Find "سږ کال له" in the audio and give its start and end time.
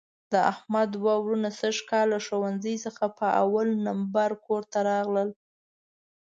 1.59-2.19